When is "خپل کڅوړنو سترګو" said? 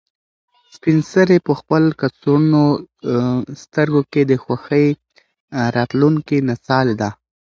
1.59-4.01